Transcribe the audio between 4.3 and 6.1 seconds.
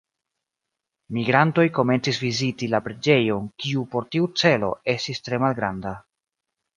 celo estis tre malgranda.